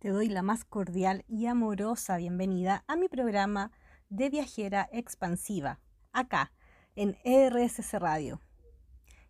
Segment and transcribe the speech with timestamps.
[0.00, 3.70] Te doy la más cordial y amorosa bienvenida a mi programa
[4.08, 5.78] de viajera expansiva,
[6.10, 6.52] acá,
[6.96, 8.40] en RSC Radio.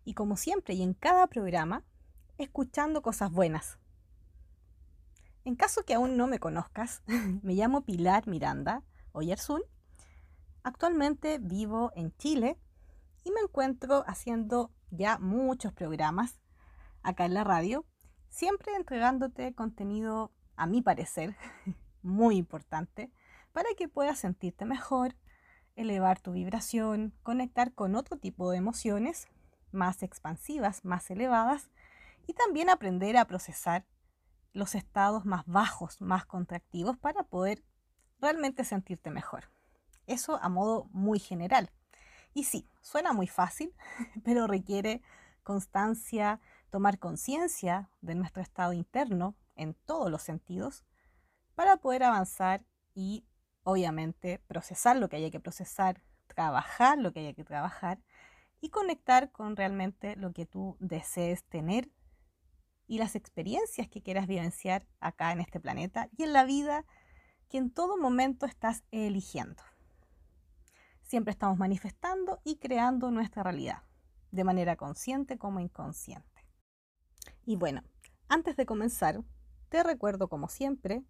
[0.05, 1.83] Y como siempre y en cada programa,
[2.37, 3.79] escuchando cosas buenas.
[5.43, 7.03] En caso que aún no me conozcas,
[7.43, 8.81] me llamo Pilar Miranda
[9.11, 9.63] Oyersun.
[10.63, 12.57] Actualmente vivo en Chile
[13.25, 16.39] y me encuentro haciendo ya muchos programas
[17.03, 17.85] acá en la radio,
[18.29, 20.31] siempre entregándote contenido
[20.61, 21.35] a mi parecer,
[22.03, 23.11] muy importante,
[23.51, 25.15] para que puedas sentirte mejor,
[25.75, 29.27] elevar tu vibración, conectar con otro tipo de emociones
[29.71, 31.71] más expansivas, más elevadas,
[32.27, 33.87] y también aprender a procesar
[34.53, 37.63] los estados más bajos, más contractivos, para poder
[38.19, 39.45] realmente sentirte mejor.
[40.05, 41.71] Eso a modo muy general.
[42.35, 43.73] Y sí, suena muy fácil,
[44.23, 45.01] pero requiere
[45.41, 50.83] constancia, tomar conciencia de nuestro estado interno, en todos los sentidos
[51.55, 53.25] para poder avanzar y
[53.63, 58.01] obviamente procesar lo que haya que procesar, trabajar lo que haya que trabajar
[58.59, 61.89] y conectar con realmente lo que tú desees tener
[62.87, 66.85] y las experiencias que quieras vivenciar acá en este planeta y en la vida
[67.49, 69.63] que en todo momento estás eligiendo.
[71.01, 73.83] Siempre estamos manifestando y creando nuestra realidad,
[74.31, 76.45] de manera consciente como inconsciente.
[77.45, 77.83] Y bueno,
[78.29, 79.21] antes de comenzar,
[79.71, 81.01] te recuerdo como siempre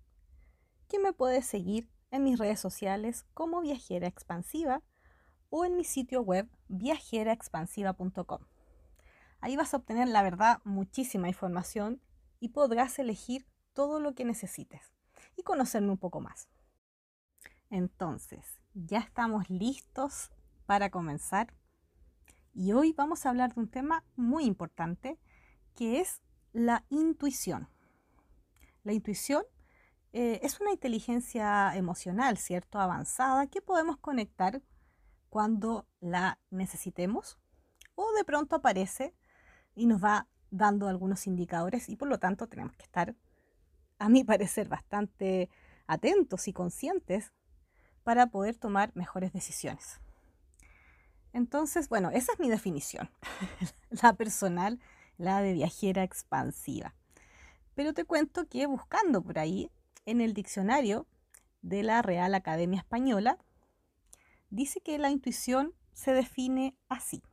[0.87, 4.83] que me puedes seguir en mis redes sociales como Viajera Expansiva
[5.49, 8.45] o en mi sitio web viajeraexpansiva.com.
[9.39, 12.03] Ahí vas a obtener la verdad muchísima información
[12.39, 14.93] y podrás elegir todo lo que necesites
[15.35, 16.47] y conocerme un poco más.
[17.71, 20.29] Entonces, ya estamos listos
[20.67, 21.51] para comenzar
[22.53, 25.17] y hoy vamos a hablar de un tema muy importante
[25.73, 26.21] que es
[26.53, 27.67] la intuición.
[28.83, 29.43] La intuición
[30.13, 32.79] eh, es una inteligencia emocional, ¿cierto?
[32.79, 34.61] Avanzada que podemos conectar
[35.29, 37.37] cuando la necesitemos
[37.95, 39.15] o de pronto aparece
[39.75, 43.15] y nos va dando algunos indicadores y por lo tanto tenemos que estar,
[43.99, 45.49] a mi parecer, bastante
[45.87, 47.31] atentos y conscientes
[48.03, 50.01] para poder tomar mejores decisiones.
[51.33, 53.09] Entonces, bueno, esa es mi definición,
[53.89, 54.79] la personal,
[55.17, 56.95] la de viajera expansiva.
[57.75, 59.71] Pero te cuento que buscando por ahí
[60.05, 61.07] en el diccionario
[61.61, 63.37] de la Real Academia Española,
[64.49, 67.23] dice que la intuición se define así.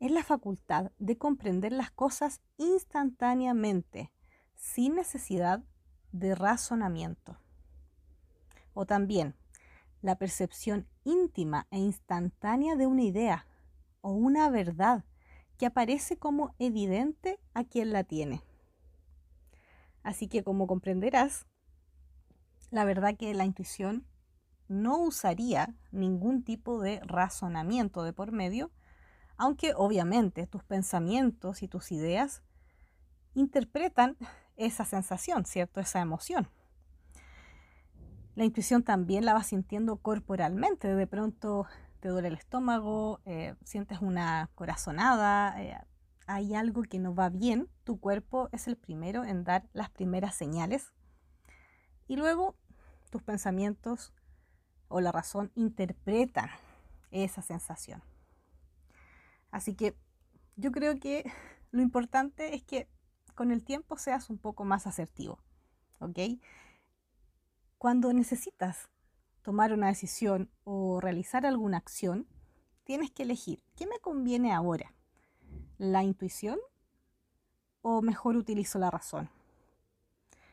[0.00, 4.10] Es la facultad de comprender las cosas instantáneamente,
[4.56, 5.62] sin necesidad
[6.10, 7.38] de razonamiento.
[8.74, 9.36] O también
[10.00, 13.46] la percepción íntima e instantánea de una idea
[14.00, 15.04] o una verdad
[15.56, 18.42] que aparece como evidente a quien la tiene.
[20.02, 21.46] Así que como comprenderás,
[22.70, 24.06] la verdad que la intuición
[24.68, 28.70] no usaría ningún tipo de razonamiento de por medio,
[29.36, 32.42] aunque obviamente tus pensamientos y tus ideas
[33.34, 34.16] interpretan
[34.56, 35.80] esa sensación, ¿cierto?
[35.80, 36.48] Esa emoción.
[38.34, 41.66] La intuición también la vas sintiendo corporalmente, de pronto
[42.00, 45.78] te duele el estómago, eh, sientes una corazonada, eh,
[46.32, 50.34] hay algo que no va bien, tu cuerpo es el primero en dar las primeras
[50.34, 50.94] señales
[52.08, 52.56] y luego
[53.10, 54.14] tus pensamientos
[54.88, 56.48] o la razón interpretan
[57.10, 58.02] esa sensación.
[59.50, 59.94] Así que
[60.56, 61.30] yo creo que
[61.70, 62.88] lo importante es que
[63.34, 65.38] con el tiempo seas un poco más asertivo,
[65.98, 66.18] ¿ok?
[67.76, 68.88] Cuando necesitas
[69.42, 72.26] tomar una decisión o realizar alguna acción,
[72.84, 74.94] tienes que elegir qué me conviene ahora
[75.82, 76.60] la intuición
[77.80, 79.28] o mejor utilizo la razón?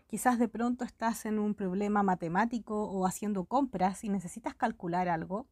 [0.07, 5.45] Quizás de pronto estás en un problema matemático o haciendo compras y necesitas calcular algo.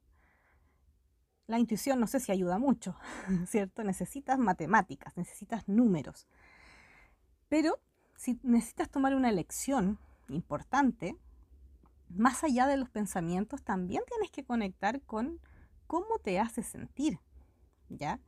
[1.46, 2.96] La intuición no sé si ayuda mucho,
[3.46, 3.84] ¿cierto?
[3.84, 6.28] Necesitas matemáticas, necesitas números.
[7.48, 7.80] Pero
[8.16, 11.16] si necesitas tomar una elección importante,
[12.10, 15.40] más allá de los pensamientos, también tienes que conectar con
[15.86, 17.20] cómo te hace sentir,
[17.90, 18.20] ¿ya?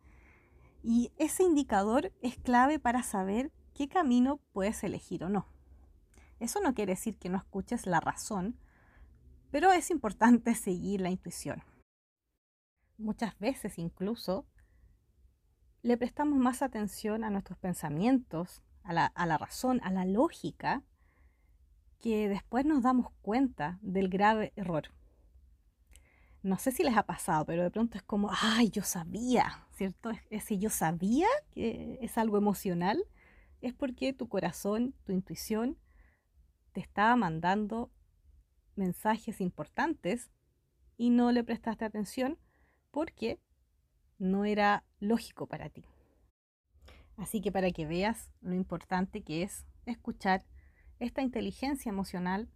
[0.81, 5.48] Y ese indicador es clave para saber qué camino puedes elegir o no.
[6.40, 8.58] Eso no quiere decir que no escuches la razón,
[9.52, 11.64] pero es importante seguir la intuición.
[12.98, 14.46] Muchas veces incluso
[15.81, 20.84] le prestamos más atención a nuestros pensamientos, a la, a la razón, a la lógica,
[22.00, 24.90] que después nos damos cuenta del grave error
[26.42, 30.12] no sé si les ha pasado, pero de pronto es como, ay, yo sabía, ¿cierto?
[30.30, 33.04] Ese yo sabía que es algo emocional,
[33.62, 35.78] es porque tu corazón, tu intuición,
[36.72, 37.92] te estaba mandando
[38.76, 40.30] mensajes importantes
[40.98, 42.38] y no le prestaste atención
[42.92, 43.40] porque
[44.18, 45.86] no era lógico para ti.
[47.18, 50.46] Así que para que veas lo importante que es escuchar
[51.00, 52.50] esta inteligencia emocional,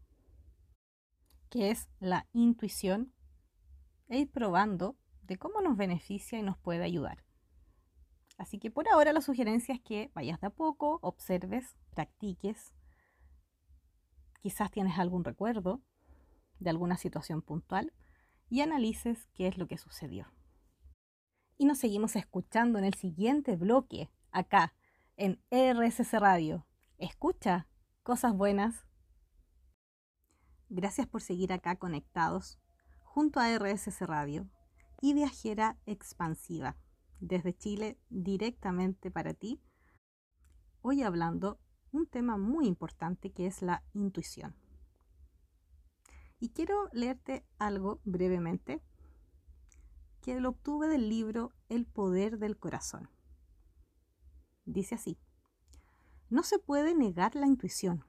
[1.50, 3.12] que es la intuición,
[4.08, 7.24] e ir probando de cómo nos beneficia y nos puede ayudar.
[8.38, 12.74] Así que por ahora la sugerencia es que vayas de a poco, observes, practiques.
[14.42, 15.82] Quizás tienes algún recuerdo
[16.60, 17.94] de alguna situación puntual
[18.50, 20.32] y analices qué es lo que sucedió.
[21.58, 24.74] Y nos seguimos escuchando en el siguiente bloque, acá,
[25.16, 26.66] en RSS Radio.
[26.98, 27.68] Escucha
[28.02, 28.86] cosas buenas.
[30.70, 32.60] Gracias por seguir acá conectados
[33.13, 34.50] junto a RSS Radio
[35.00, 36.77] y Viajera Expansiva,
[37.19, 39.62] desde Chile directamente para ti.
[40.81, 41.60] Hoy hablando
[41.92, 44.56] un tema muy importante que es la intuición.
[46.39, 48.81] Y quiero leerte algo brevemente
[50.19, 53.12] que lo obtuve del libro El poder del corazón.
[54.65, 55.19] Dice así,
[56.31, 58.04] no se puede negar la intuición.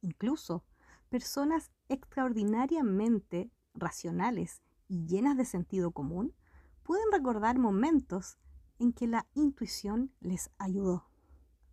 [0.00, 0.64] Incluso
[1.10, 6.34] personas extraordinariamente racionales y llenas de sentido común
[6.82, 8.38] pueden recordar momentos
[8.78, 11.06] en que la intuición les ayudó.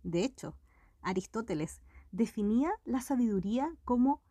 [0.04, 0.56] De hecho,
[1.02, 1.82] Aristóteles
[2.12, 4.22] definía la sabiduría como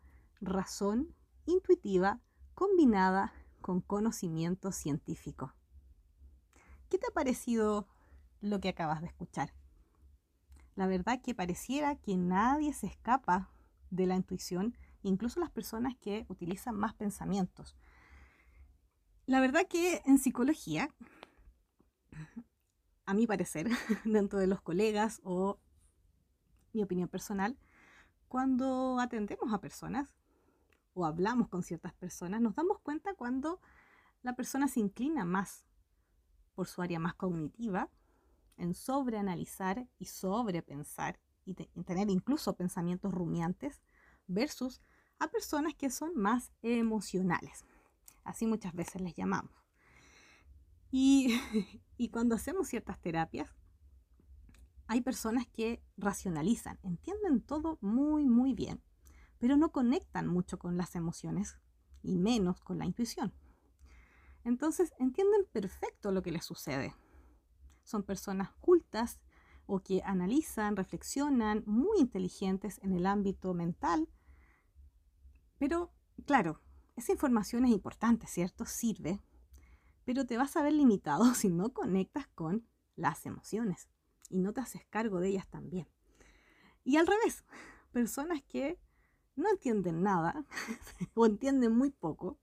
[0.41, 1.15] razón
[1.45, 2.19] intuitiva
[2.53, 5.53] combinada con conocimiento científico.
[6.89, 7.87] ¿Qué te ha parecido
[8.41, 9.53] lo que acabas de escuchar?
[10.75, 13.49] La verdad que pareciera que nadie se escapa
[13.89, 17.75] de la intuición, incluso las personas que utilizan más pensamientos.
[19.25, 20.89] La verdad que en psicología,
[23.05, 23.67] a mi parecer,
[24.05, 25.59] dentro de los colegas o
[26.73, 27.57] mi opinión personal,
[28.27, 30.15] cuando atendemos a personas
[30.93, 33.61] o hablamos con ciertas personas, nos damos cuenta cuando
[34.23, 35.65] la persona se inclina más
[36.55, 37.89] por su área más cognitiva,
[38.57, 43.81] en sobreanalizar y sobrepensar y, tener incluso pensamientos rumiantes,
[44.27, 44.81] versus
[45.19, 47.65] a personas que son más emocionales.
[48.23, 49.51] Así muchas veces les llamamos.
[51.97, 53.53] Y, cuando hacemos ciertas terapias,
[54.87, 58.81] hay personas que racionalizan, entienden todo muy, muy bien,
[59.39, 61.57] pero no conectan mucho con las emociones
[62.01, 63.33] y menos con la intuición.
[64.43, 66.93] Entonces entienden perfecto lo que les sucede.
[67.83, 69.19] Son personas cultas
[69.65, 74.07] o que analizan, reflexionan, muy inteligentes en el ámbito mental,
[75.57, 75.91] pero
[76.25, 76.61] claro,
[76.95, 78.65] esa información es importante, ¿cierto?
[78.65, 79.21] Sirve,
[80.05, 83.89] pero te vas a ver limitado si no conectas con las emociones
[84.29, 85.87] y no te haces cargo de ellas también.
[86.83, 87.43] Y al revés,
[87.91, 88.79] personas que
[89.35, 90.45] no entienden nada
[91.13, 92.39] o entienden muy poco.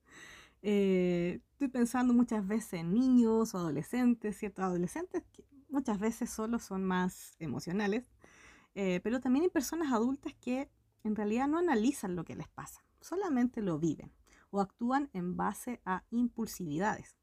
[0.61, 4.62] Eh, estoy pensando muchas veces en niños o adolescentes, ¿cierto?
[4.62, 8.12] Adolescentes que muchas veces solo son más emocionales,
[8.75, 10.70] eh, pero también hay personas adultas que
[11.03, 14.12] en realidad no analizan lo que les pasa, solamente lo viven
[14.50, 17.16] o actúan en base a impulsividades.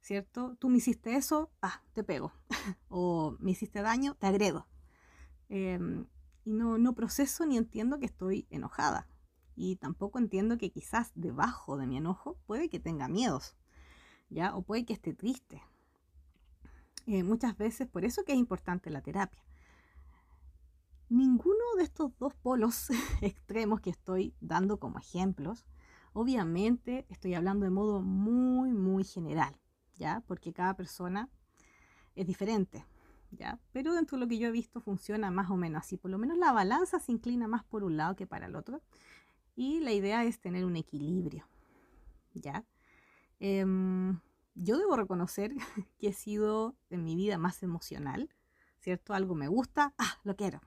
[0.00, 0.56] ¿Cierto?
[0.60, 2.32] Tú me hiciste eso, ah, te pego.
[2.88, 4.68] o me hiciste daño, te agredo.
[5.48, 6.06] Em,
[6.44, 9.08] y no, no proceso ni entiendo que estoy enojada.
[9.56, 13.56] Y tampoco entiendo que quizás debajo de mi enojo puede que tenga miedos,
[14.28, 14.54] ¿ya?
[14.54, 15.62] O puede que esté triste.
[17.06, 19.42] Eh, muchas veces, por eso que es importante la terapia.
[21.08, 22.88] Ninguno de estos dos polos
[23.20, 25.64] extremos que estoy dando como ejemplos
[26.18, 29.54] Obviamente estoy hablando de modo muy, muy general,
[29.96, 30.22] ¿ya?
[30.26, 31.28] Porque cada persona
[32.14, 32.86] es diferente,
[33.32, 33.60] ¿ya?
[33.70, 35.98] Pero dentro de lo que yo he visto funciona más o menos así.
[35.98, 38.80] Por lo menos la balanza se inclina más por un lado que para el otro.
[39.56, 41.46] Y la idea es tener un equilibrio,
[42.32, 42.64] ¿ya?
[43.38, 44.18] Em,
[44.54, 45.52] yo debo reconocer
[45.98, 48.30] que he sido en mi vida más emocional,
[48.78, 49.12] ¿cierto?
[49.12, 50.62] Algo me gusta, ah, lo quiero,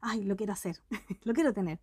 [0.00, 0.82] ay, lo quiero hacer,
[1.22, 1.80] lo quiero tener.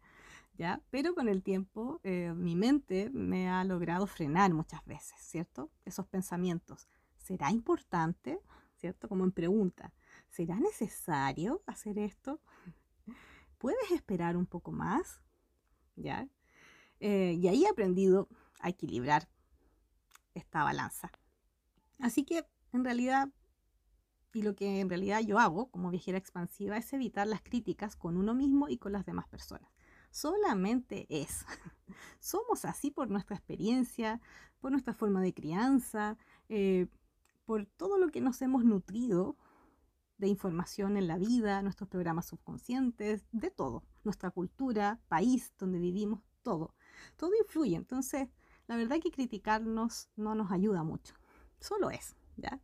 [0.90, 5.70] Pero con el tiempo eh, mi mente me ha logrado frenar muchas veces, ¿cierto?
[5.84, 6.88] Esos pensamientos.
[7.18, 8.40] ¿Será importante?
[8.78, 9.10] ¿Cierto?
[9.10, 9.94] Como en pregunta,
[10.30, 12.40] ¿será necesario hacer esto?
[13.58, 15.22] ¿Puedes esperar un poco más?
[15.96, 16.28] ¿Ya?
[17.00, 18.30] Eh, y ahí he aprendido
[18.60, 19.28] a equilibrar
[20.34, 21.12] esta balanza.
[22.00, 23.30] Así que en realidad,
[24.36, 28.18] y lo que en realidad yo hago como viajera expansiva es evitar las críticas con
[28.18, 29.72] uno mismo y con las demás personas
[30.16, 31.46] solamente es.
[32.22, 34.22] Somos así por nuestra experiencia,
[34.62, 36.88] por nuestra forma de crianza, eh,
[37.46, 39.36] por todo lo que nos hemos nutrido
[40.18, 43.84] de información en la vida, nuestros programas subconscientes, de todo.
[44.06, 46.74] nuestra cultura, país donde vivimos, todo.
[47.18, 47.76] Todo influye.
[47.76, 48.30] Entonces,
[48.68, 51.16] la verdad que criticarnos no nos ayuda mucho.
[51.60, 52.62] Solo es, ¿ya?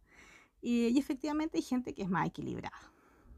[0.61, 2.79] Y, efectivamente hay gente que es más equilibrada,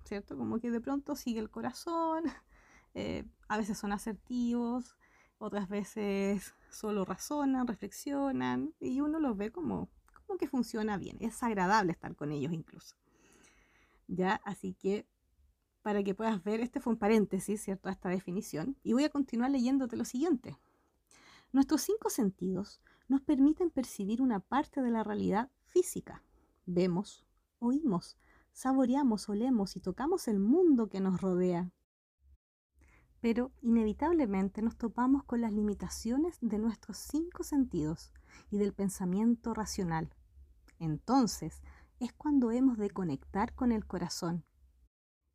[0.04, 0.38] ¿cierto?
[0.38, 2.24] Como que de pronto sigue el corazón,
[2.94, 4.98] eh, a veces son asertivos,
[5.38, 9.90] otras veces solo razonan, reflexionan y uno los ve como,
[10.26, 11.18] como que funciona bien.
[11.20, 12.96] Es agradable estar con ellos incluso.
[14.08, 14.42] ¿Ya?
[14.46, 15.06] Así que
[15.84, 17.90] para que puedas ver, este fue un paréntesis, ¿cierto?
[17.90, 18.78] A esta definición.
[18.84, 20.58] Y voy a continuar leyéndote lo siguiente.
[21.52, 26.24] Nuestros cinco sentidos nos permiten percibir una parte de la realidad física.
[26.66, 27.26] Vemos,
[27.60, 28.18] oímos,
[28.52, 31.72] saboreamos, olemos y tocamos el mundo que nos rodea.
[33.20, 38.12] Pero inevitablemente nos topamos con las limitaciones de nuestros cinco sentidos
[38.52, 40.14] y del pensamiento racional.
[40.80, 41.62] Entonces
[42.00, 44.46] es cuando hemos de conectar con el corazón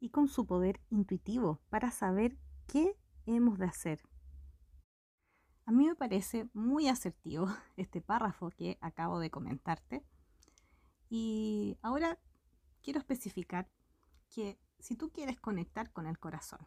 [0.00, 4.00] y con su poder intuitivo para saber qué hemos de hacer.
[5.64, 10.04] A mí me parece muy asertivo este párrafo que acabo de comentarte.
[11.08, 12.18] Y ahora
[12.82, 13.70] quiero especificar
[14.28, 16.60] que si tú quieres conectar con el corazón,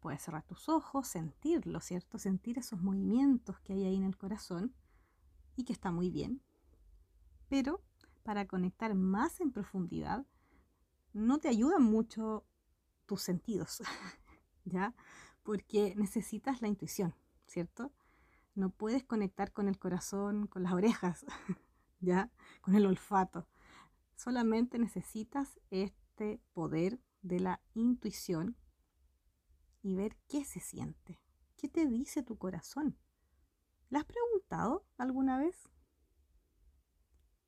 [0.00, 2.18] puedes cerrar tus ojos, sentirlo, ¿cierto?
[2.18, 4.74] Sentir esos movimientos que hay ahí en el corazón
[5.56, 6.42] y que está muy bien.
[7.48, 7.82] Pero
[8.22, 10.26] para conectar más en profundidad,
[11.12, 12.44] no te ayudan mucho
[13.06, 13.82] tus sentidos,
[14.64, 14.94] ¿ya?
[15.42, 17.14] Porque necesitas la intuición,
[17.46, 17.92] ¿cierto?
[18.54, 21.26] No puedes conectar con el corazón, con las orejas,
[22.00, 22.30] ¿ya?
[22.60, 23.46] Con el olfato.
[24.16, 28.56] Solamente necesitas este poder de la intuición
[29.82, 31.20] y ver qué se siente,
[31.56, 32.98] qué te dice tu corazón.
[33.88, 35.56] ¿La has preguntado alguna vez?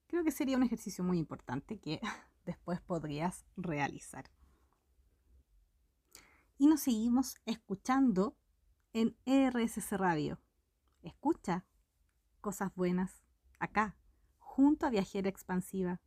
[0.07, 2.01] Creo que sería un ejercicio muy importante que
[2.45, 4.31] después podrías realizar.
[6.59, 8.37] Y nos seguimos escuchando
[8.93, 10.41] en RSC Radio.
[11.03, 11.67] Escucha
[12.41, 13.23] cosas buenas
[13.59, 13.97] acá,
[14.55, 15.99] junto a Viajera Expansiva.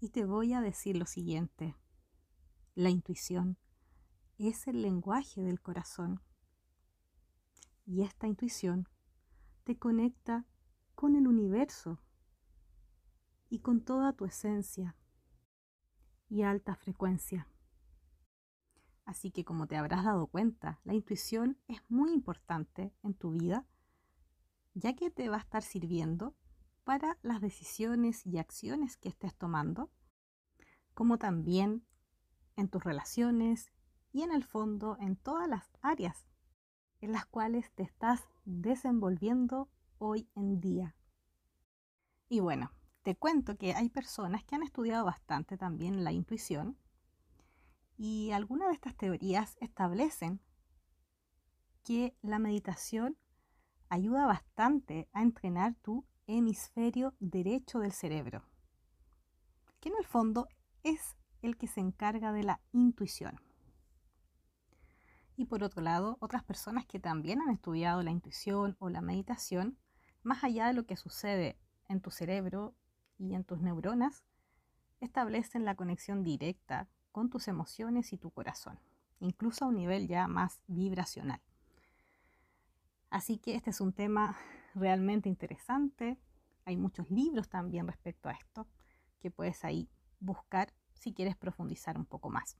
[0.00, 1.76] Y te voy a decir lo siguiente.
[2.74, 3.58] La intuición
[4.38, 6.20] es el lenguaje del corazón.
[7.86, 8.88] Y esta intuición
[9.62, 10.46] te conecta
[10.96, 12.00] con el universo
[13.48, 14.96] y con toda tu esencia
[16.28, 17.46] y alta frecuencia.
[19.04, 23.64] Así que como te habrás dado cuenta, la intuición es muy importante en tu vida,
[24.74, 26.34] ya que te va a estar sirviendo
[26.84, 29.90] para las decisiones y acciones que estés tomando,
[30.92, 31.84] como también
[32.56, 33.72] en tus relaciones
[34.12, 36.26] y en el fondo en todas las áreas
[37.00, 40.94] en las cuales te estás desenvolviendo hoy en día.
[42.28, 42.70] Y bueno,
[43.02, 46.78] te cuento que hay personas que han estudiado bastante también la intuición
[47.98, 50.40] y algunas de estas teorías establecen
[51.82, 53.18] que la meditación
[53.90, 58.42] ayuda bastante a entrenar tu hemisferio derecho del cerebro,
[59.80, 60.48] que en el fondo
[60.82, 63.40] es el que se encarga de la intuición.
[65.36, 69.76] Y por otro lado, otras personas que también han estudiado la intuición o la meditación,
[70.22, 72.74] más allá de lo que sucede en tu cerebro
[73.18, 74.24] y en tus neuronas
[75.00, 78.78] establecen la conexión directa con tus emociones y tu corazón,
[79.20, 81.40] incluso a un nivel ya más vibracional.
[83.10, 84.36] Así que este es un tema
[84.74, 86.18] realmente interesante.
[86.64, 88.66] Hay muchos libros también respecto a esto
[89.20, 89.88] que puedes ahí
[90.20, 92.56] buscar si quieres profundizar un poco más.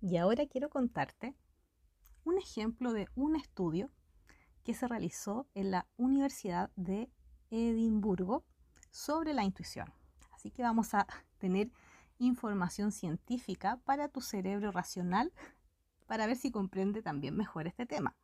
[0.00, 1.34] Y ahora quiero contarte
[2.24, 3.90] un ejemplo de un estudio
[4.64, 7.10] que se realizó en la Universidad de
[7.50, 8.44] Edimburgo
[8.90, 9.92] sobre la intuición.
[10.32, 11.06] Así que vamos a
[11.38, 11.70] tener
[12.18, 15.32] información científica para tu cerebro racional
[16.06, 18.16] para ver si comprende también mejor este tema.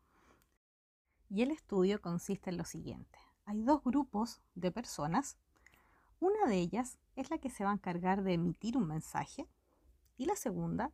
[1.31, 3.19] Y el estudio consiste en lo siguiente.
[3.45, 5.39] Hay dos grupos de personas.
[6.21, 9.47] Una de ellas es la que se va a encargar de emitir un mensaje
[10.17, 10.93] y la segunda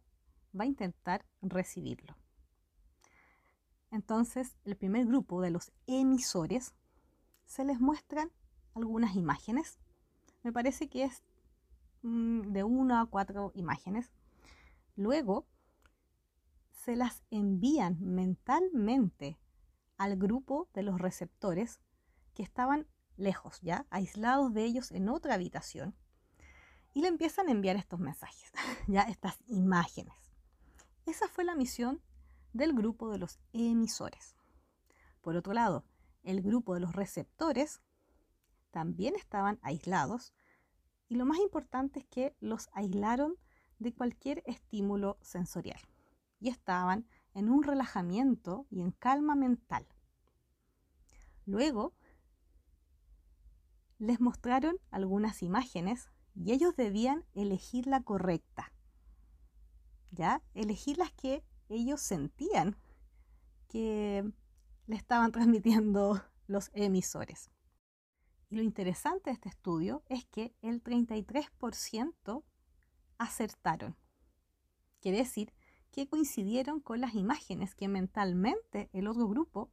[0.59, 2.17] va a intentar recibirlo.
[3.91, 6.75] Entonces, el primer grupo de los emisores
[7.47, 8.33] se les muestran
[8.75, 9.79] algunas imágenes.
[10.43, 11.23] Me parece que es
[12.03, 14.11] mm, de una a cuatro imágenes.
[14.97, 15.47] Luego
[16.73, 19.39] se las envían mentalmente
[19.97, 21.81] al grupo de los receptores
[22.35, 22.87] que estaban
[23.17, 25.97] lejos, ya aislados de ellos en otra habitación.
[26.93, 28.53] Y le empiezan a enviar estos mensajes,
[28.89, 30.15] ya estas imágenes.
[31.07, 32.03] Esa fue la misión
[32.53, 34.37] del grupo de los emisores.
[35.21, 35.85] Por otro lado,
[36.23, 37.81] el grupo de los receptores
[38.71, 40.35] también estaban aislados
[41.09, 43.37] y lo más importante es que los aislaron
[43.79, 45.81] de cualquier estímulo sensorial.
[46.41, 49.87] y estaban en un relajamiento y en calma mental.
[51.47, 51.95] Luego
[53.99, 58.73] les mostraron algunas imágenes y ellos debían elegir la correcta.
[60.11, 60.43] ¿Ya?
[60.55, 62.77] Elegir las que ellos sentían
[63.69, 64.31] que
[64.87, 67.51] le estaban transmitiendo los emisores.
[68.51, 72.45] Y lo interesante de este estudio es que el 33%
[73.19, 73.97] acertaron.
[75.01, 75.53] Quiere decir
[75.95, 79.71] que coincidieron con las imágenes que mentalmente el otro grupo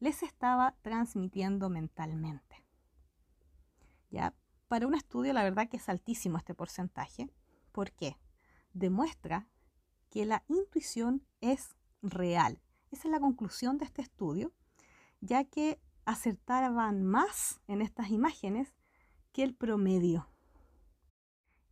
[0.00, 2.62] les estaba transmitiendo mentalmente.
[4.10, 4.34] ¿Ya?
[4.68, 7.30] Para un estudio la verdad que es altísimo este porcentaje.
[7.72, 8.18] ¿Por qué?
[8.74, 9.48] Demuestra
[10.10, 12.60] que la intuición es real.
[12.90, 14.52] Esa es la conclusión de este estudio,
[15.22, 18.74] ya que acertaban más en estas imágenes
[19.32, 20.28] que el promedio.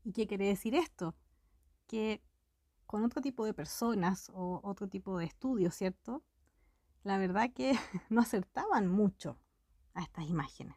[0.04, 1.14] ¿Y qué quiere decir esto?
[1.86, 2.22] Que
[2.90, 6.24] con otro tipo de personas o otro tipo de estudios, ¿cierto?
[7.04, 7.78] La verdad que
[8.10, 9.38] no acertaban mucho
[9.94, 10.74] a estas imágenes.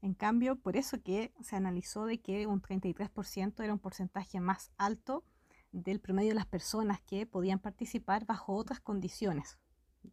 [0.00, 4.72] En cambio, por eso que se analizó de que un 33% era un porcentaje más
[4.78, 5.22] alto
[5.70, 9.58] del promedio de las personas que podían participar bajo otras condiciones.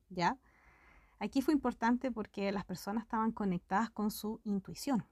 [0.10, 0.38] ¿Ya?
[1.20, 5.08] Aquí fue importante porque las personas estaban conectadas con su intuición.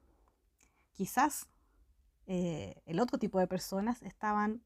[0.91, 1.47] Quizás
[2.25, 4.61] eh, el otro tipo de personas estaban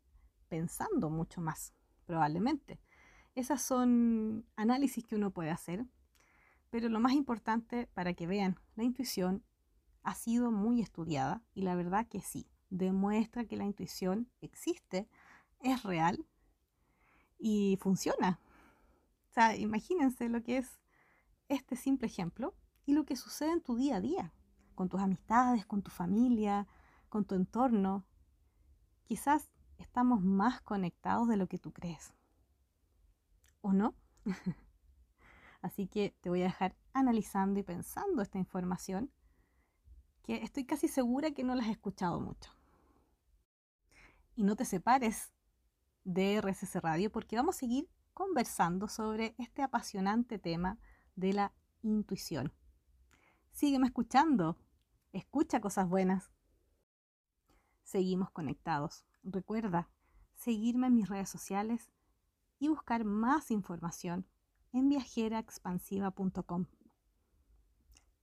[0.48, 1.74] pensando mucho más,
[2.06, 2.80] probablemente.
[3.36, 5.86] Esas son análisis que uno puede hacer,
[6.70, 9.44] pero lo más importante para que vean, la intuición
[10.04, 15.08] ha sido muy estudiada y la verdad que sí, demuestra que la intuición existe,
[15.60, 16.26] es real
[17.38, 18.40] y funciona.
[19.30, 20.80] O sea, imagínense lo que es
[21.50, 24.34] este simple ejemplo y lo que sucede en tu día a día,
[24.76, 26.68] con tus amistades, con tu familia,
[27.10, 28.06] con tu entorno.
[29.04, 32.14] Quizás estamos más conectados de lo que tú crees.
[33.62, 33.96] ¿O no?
[35.62, 39.12] Así que te voy a dejar analizando y pensando esta información
[40.24, 42.52] que estoy casi segura que no la has escuchado mucho.
[44.36, 45.34] Y no te separes
[46.04, 50.78] de RSS Radio porque vamos a seguir conversando sobre este apasionante tema
[51.16, 52.54] de la intuición.
[53.52, 54.58] Sígueme escuchando,
[55.12, 56.32] escucha cosas buenas.
[57.84, 59.06] Seguimos conectados.
[59.30, 59.90] Recuerda
[60.36, 61.92] seguirme en mis redes sociales
[62.60, 64.26] y buscar más información
[64.72, 66.66] en viajeraexpansiva.com.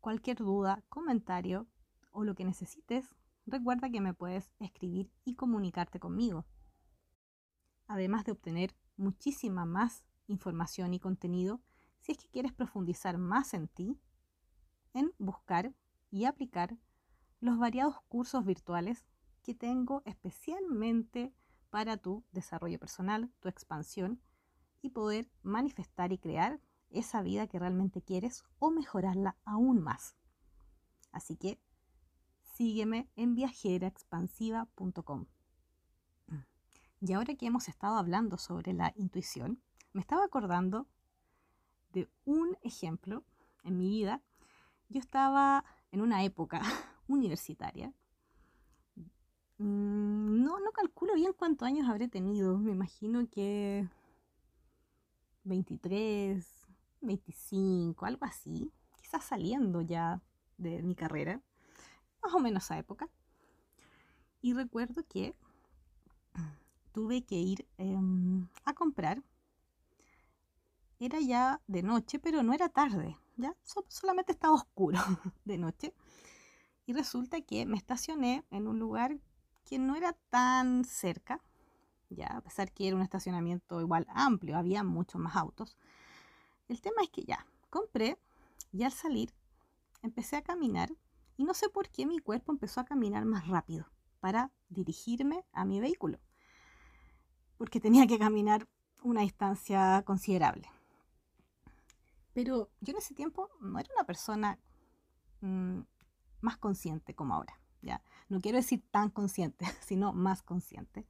[0.01, 1.67] Cualquier duda, comentario
[2.11, 3.15] o lo que necesites,
[3.45, 6.47] recuerda que me puedes escribir y comunicarte conmigo.
[7.87, 11.61] Además de obtener muchísima más información y contenido,
[12.01, 14.01] si es que quieres profundizar más en ti,
[14.95, 15.75] en buscar
[16.11, 16.79] y aplicar
[17.41, 19.05] los variados cursos virtuales
[19.45, 21.33] que tengo especialmente
[21.71, 24.21] para tu desarrollo personal, tu expansión
[24.83, 30.17] y poder manifestar y crear esa vida que realmente quieres o mejorarla aún más.
[31.13, 31.61] Así que
[32.43, 35.27] sígueme en viajeraexpansiva.com.
[37.01, 39.61] Y ahora que hemos estado hablando sobre la intuición,
[39.93, 40.89] me estaba acordando
[41.93, 43.25] de un ejemplo
[43.63, 44.23] en mi vida.
[44.89, 46.63] Yo estaba en una época
[47.09, 47.93] universitaria.
[49.59, 52.59] Mm, no, no calculo bien cuántos años habré tenido.
[52.59, 53.89] Me imagino que
[55.45, 56.45] 23,
[57.01, 58.73] 25, algo así.
[59.01, 60.21] Quizás saliendo ya
[60.59, 61.41] de mi carrera.
[62.23, 63.09] Más o menos a época.
[64.43, 65.35] Y recuerdo que
[66.93, 69.23] tuve que ir em, a comprar
[70.99, 73.55] era ya de noche, pero no era tarde, ¿ya?
[73.89, 74.99] solamente estaba oscuro
[75.45, 75.95] de noche.
[76.87, 79.19] Y resulta que me estacioné en un lugar
[79.65, 81.41] que no era tan cerca,
[82.11, 85.77] ya, a pesar que era un estacionamiento igual amplio, había muchos más autos.
[86.69, 88.19] El tema es que ya, compré
[88.73, 89.35] y al salir
[90.03, 90.91] empecé a caminar
[91.37, 93.87] y no sé por qué mi cuerpo empezó a caminar más rápido
[94.21, 96.19] para dirigirme a mi vehículo,
[97.59, 98.67] porque tenía que caminar
[99.03, 100.69] una distancia considerable.
[102.33, 104.59] Pero yo en ese tiempo no era una persona
[105.41, 105.81] mm,
[106.41, 107.59] más consciente como ahora.
[108.29, 111.07] No quiero decir tan consciente, sino más consciente.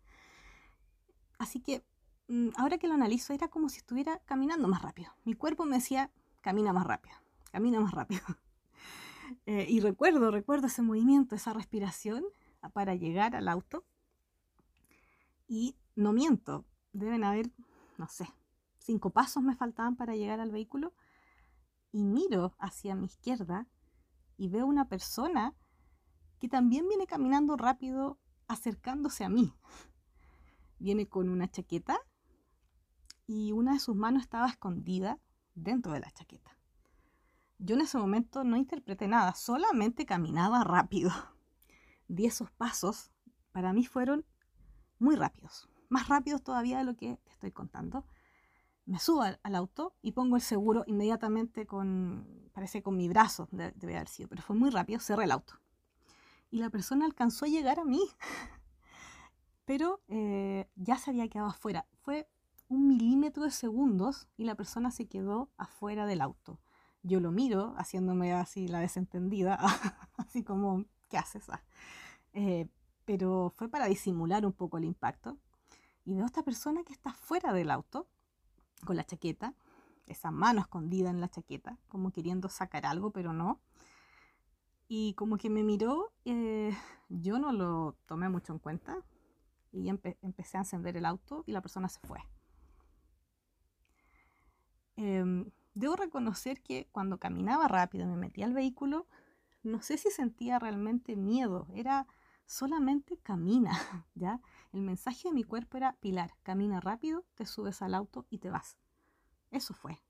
[1.38, 1.84] Así que
[2.28, 5.12] mm, ahora que lo analizo era como si estuviera caminando más rápido.
[5.24, 6.10] Mi cuerpo me decía,
[6.40, 7.16] camina más rápido,
[7.50, 8.22] camina más rápido.
[9.46, 12.24] Eh, y recuerdo, recuerdo ese movimiento, esa respiración
[12.74, 13.84] para llegar al auto.
[15.48, 17.50] Y no miento, deben haber,
[17.96, 18.28] no sé,
[18.78, 20.92] cinco pasos me faltaban para llegar al vehículo
[21.90, 23.66] y miro hacia mi izquierda
[24.36, 25.54] y veo una persona
[26.44, 29.54] que también viene caminando rápido acercándose a mí.
[30.78, 31.98] Viene con una chaqueta
[33.26, 35.18] y una de sus manos estaba escondida
[35.54, 36.54] dentro de la chaqueta.
[37.56, 41.12] Yo en ese momento no interpreté nada, solamente caminaba rápido.
[42.08, 43.10] Di esos pasos,
[43.52, 44.26] para mí fueron
[44.98, 48.04] muy rápidos, más rápidos todavía de lo que te estoy contando.
[48.84, 53.96] Me subo al, auto y pongo el seguro inmediatamente con, parece con mi brazo, debe
[53.96, 55.63] haber sido, pero fue muy rápido, cerré el auto.
[56.54, 58.00] Y la persona alcanzó a llegar a mí,
[59.64, 61.84] pero eh, ya se había quedado afuera.
[62.02, 62.28] Fue
[62.68, 66.60] un milímetro de segundos y la persona se quedó afuera del auto.
[67.02, 69.58] Yo lo miro haciéndome así la desentendida,
[70.16, 71.50] así como, ¿qué haces?
[71.50, 71.60] Ah,
[72.34, 72.68] eh,
[73.04, 75.36] pero fue para disimular un poco el impacto.
[76.04, 78.06] Y veo a esta persona que está fuera del auto
[78.84, 79.56] con la chaqueta,
[80.06, 83.60] esa mano escondida en la chaqueta, como queriendo sacar algo, pero no.
[84.88, 86.72] Y como que me miró, eh,
[87.08, 89.04] yo no lo tomé mucho en cuenta
[89.72, 92.20] y empecé a encender el auto y la persona se fue.
[94.96, 99.06] Em, debo reconocer que cuando caminaba rápido, me metía al vehículo,
[99.62, 102.06] no sé si sentía realmente miedo, era
[102.46, 103.72] solamente camina,
[104.14, 104.40] ¿ya?
[104.72, 108.50] El mensaje de mi cuerpo era, Pilar, camina rápido, te subes al auto y te
[108.50, 108.76] vas.
[109.50, 110.00] Eso fue.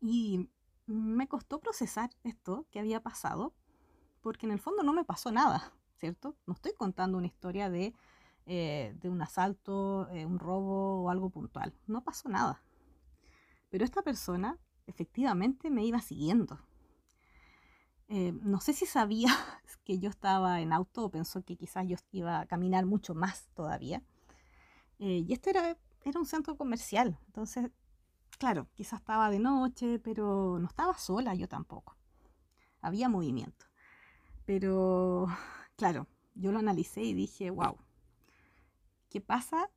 [0.00, 0.48] Y
[0.90, 3.54] me costó procesar esto que había pasado,
[4.20, 6.36] porque en el fondo no me pasó nada, ¿cierto?
[6.46, 7.94] No estoy contando una historia de,
[8.46, 11.72] eh, de un asalto, eh, un robo o algo puntual.
[11.86, 12.62] No pasó nada.
[13.70, 16.58] Pero esta persona efectivamente me iba siguiendo.
[18.08, 19.28] Eh, no sé si sabía
[19.84, 23.48] que yo estaba en auto o pensó que quizás yo iba a caminar mucho más
[23.54, 24.02] todavía.
[24.98, 27.70] Eh, y esto era, era un centro comercial, entonces,
[28.40, 31.96] claro, quizás estaba de noche, pero no estaba sola yo tampoco.
[32.80, 33.66] Había movimiento.
[34.46, 35.26] Pero,
[35.76, 37.76] claro, yo lo analicé y dije, wow,
[39.10, 39.68] ¿qué pasa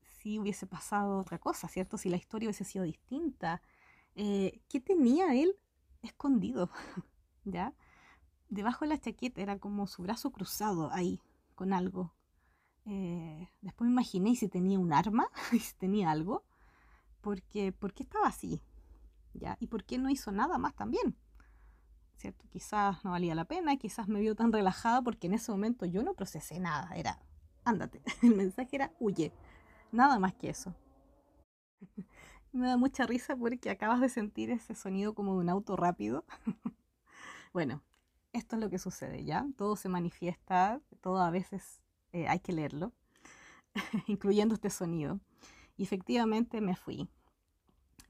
[0.00, 1.98] si hubiese pasado otra cosa, ¿cierto?
[1.98, 3.60] Si la historia hubiese sido distinta.
[4.14, 5.54] Eh, ¿Qué tenía él
[6.02, 6.70] escondido?
[7.44, 7.74] ¿Ya?
[8.48, 11.20] Debajo de la chaqueta era como su brazo cruzado ahí,
[11.54, 12.14] con algo.
[12.86, 16.47] Eh, después me imaginé si tenía un arma, si tenía algo.
[17.20, 18.60] Porque, ¿Por qué estaba así?
[19.34, 19.56] ¿Ya?
[19.60, 21.16] ¿Y por qué no hizo nada más también?
[22.16, 22.46] ¿Cierto?
[22.48, 26.02] Quizás no valía la pena, quizás me vio tan relajada porque en ese momento yo
[26.02, 26.96] no procesé nada.
[26.96, 27.20] Era,
[27.64, 28.02] ándate.
[28.22, 29.32] El mensaje era, huye.
[29.92, 30.74] Nada más que eso.
[32.52, 36.24] Me da mucha risa porque acabas de sentir ese sonido como de un auto rápido.
[37.52, 37.82] bueno,
[38.32, 39.46] esto es lo que sucede, ¿ya?
[39.56, 42.92] Todo se manifiesta, todo a veces eh, hay que leerlo,
[44.06, 45.20] incluyendo este sonido.
[45.78, 47.08] Efectivamente me fui.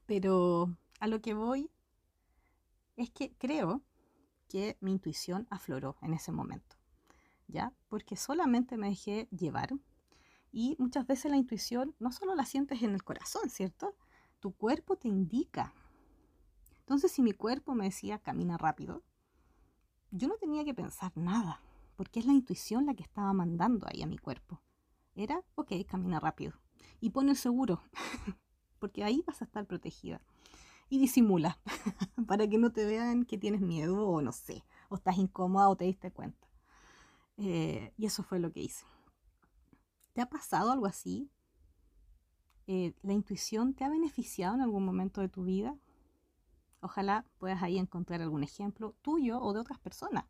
[0.05, 1.69] Pero a lo que voy
[2.97, 3.81] es que creo
[4.49, 6.75] que mi intuición afloró en ese momento,
[7.47, 7.71] ¿ya?
[7.87, 9.69] Porque solamente me dejé llevar
[10.51, 13.95] y muchas veces la intuición no solo la sientes en el corazón, ¿cierto?
[14.39, 15.73] Tu cuerpo te indica.
[16.79, 19.03] Entonces, si mi cuerpo me decía camina rápido,
[20.09, 21.61] yo no tenía que pensar nada,
[21.95, 24.59] porque es la intuición la que estaba mandando ahí a mi cuerpo.
[25.15, 26.53] Era, ok, camina rápido.
[27.01, 27.81] Y pone el seguro,
[28.79, 30.21] porque ahí vas a estar protegida.
[30.89, 31.59] Y disimula,
[32.27, 35.75] para que no te vean que tienes miedo o no sé, o estás incómoda o
[35.75, 36.47] te diste cuenta.
[37.37, 38.85] Eh, y eso fue lo que hice.
[40.13, 41.31] ¿Te ha pasado algo así?
[42.67, 45.77] Eh, ¿La intuición te ha beneficiado en algún momento de tu vida?
[46.81, 50.25] Ojalá puedas ahí encontrar algún ejemplo tuyo o de otras personas.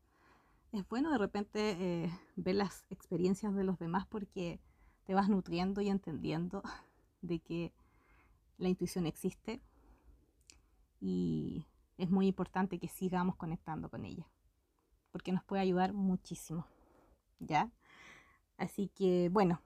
[0.71, 4.61] Es bueno de repente eh, ver las experiencias de los demás porque
[5.09, 6.61] te vas nutriendo y entendiendo
[7.23, 7.73] de que
[8.59, 9.59] la intuición existe
[11.01, 11.65] y
[11.97, 14.29] es muy importante que sigamos conectando con ella
[15.11, 16.67] porque nos puede ayudar muchísimo.
[17.39, 17.71] ¿Ya?
[18.55, 19.63] Así que bueno,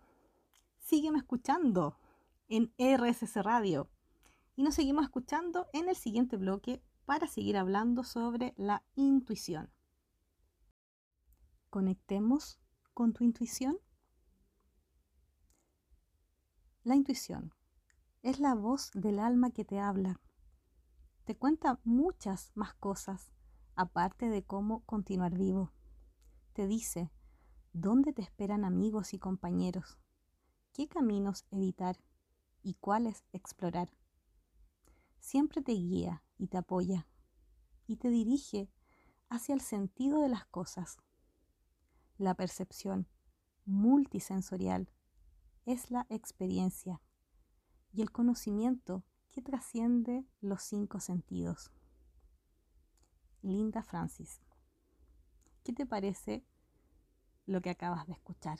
[0.80, 1.98] sígueme escuchando
[2.48, 3.90] en RSS Radio.
[4.56, 9.70] Y nos seguimos escuchando en el siguiente bloque para seguir hablando sobre la intuición.
[11.70, 12.62] Conectemos
[12.94, 13.78] con tu intuición.
[16.84, 17.54] La intuición
[18.24, 20.20] es la voz del alma que te habla.
[21.24, 23.32] Te cuenta muchas más cosas
[23.76, 25.72] aparte de cómo continuar vivo.
[26.52, 27.10] Te dice
[27.72, 29.98] dónde te esperan amigos y compañeros
[30.74, 31.98] qué caminos evitar
[32.64, 33.90] y cuáles explorar.
[35.20, 37.08] Siempre te guía y te apoya
[37.88, 38.70] y te dirige
[39.30, 40.98] hacia el sentido de las cosas.
[42.18, 43.08] La percepción
[43.66, 44.90] multisensorial
[45.66, 47.02] es la experiencia
[47.94, 51.72] y el conocimiento que trasciende los cinco sentidos.
[53.42, 54.42] Linda Francis,
[55.64, 56.46] ¿qué te parece
[57.46, 58.60] lo que acabas de escuchar?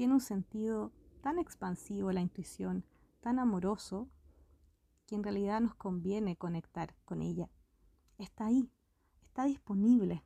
[0.00, 2.86] tiene un sentido tan expansivo la intuición,
[3.20, 4.08] tan amoroso,
[5.06, 7.50] que en realidad nos conviene conectar con ella.
[8.16, 8.70] Está ahí,
[9.26, 10.24] está disponible.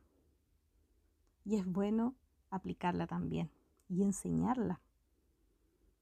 [1.43, 2.15] Y es bueno
[2.49, 3.51] aplicarla también
[3.87, 4.81] y enseñarla.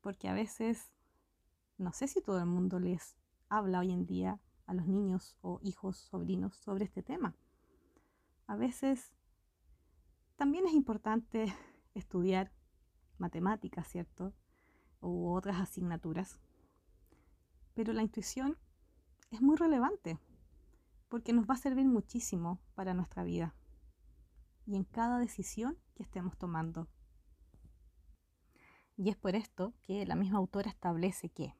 [0.01, 0.91] Porque a veces,
[1.77, 3.15] no sé si todo el mundo les
[3.49, 7.35] habla hoy en día a los niños o hijos, sobrinos sobre este tema.
[8.47, 9.13] A veces
[10.35, 11.53] también es importante
[11.93, 12.51] estudiar
[13.17, 14.33] matemáticas, ¿cierto?
[15.01, 16.39] U otras asignaturas.
[17.73, 18.57] Pero la intuición
[19.31, 20.19] es muy relevante
[21.09, 23.55] porque nos va a servir muchísimo para nuestra vida
[24.65, 26.87] y en cada decisión que estemos tomando.
[28.95, 31.55] Y es por esto que la misma autora establece que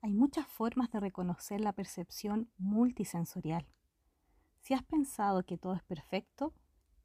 [0.00, 3.66] hay muchas formas de reconocer la percepción multisensorial.
[4.60, 6.54] Si has pensado que todo es perfecto,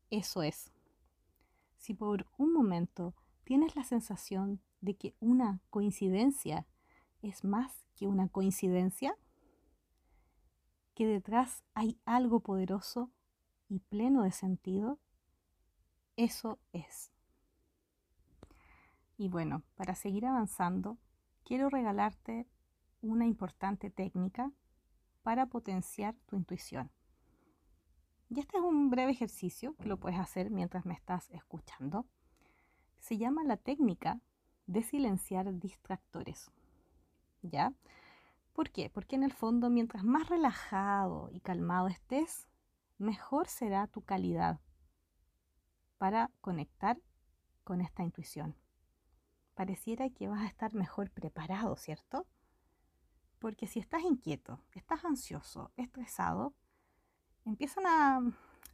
[0.10, 0.72] eso es.
[1.78, 6.68] Si por un momento tienes la sensación de que una coincidencia
[7.22, 9.18] es más que una coincidencia,
[10.94, 13.12] que detrás hay algo poderoso
[13.70, 15.00] y pleno de sentido,
[16.16, 17.13] eso es.
[19.24, 20.98] Y bueno, para seguir avanzando,
[21.46, 22.46] quiero regalarte
[23.02, 24.52] una importante técnica
[25.22, 26.92] para potenciar tu intuición.
[28.28, 32.06] Y este es un breve ejercicio que lo puedes hacer mientras me estás escuchando.
[33.00, 34.20] Se llama la técnica
[34.68, 36.52] de silenciar distractores.
[37.44, 37.72] ¿Ya?
[38.52, 38.90] ¿Por qué?
[38.90, 42.50] Porque en el fondo, mientras más relajado y calmado estés,
[42.98, 44.60] mejor será tu calidad
[45.98, 47.00] para conectar
[47.64, 48.58] con esta intuición.
[49.56, 52.26] Pareciera que vas a estar mejor preparado, ¿cierto?
[53.40, 56.54] Porque si estás inquieto, estás ansioso, estresado,
[57.46, 58.22] empiezan a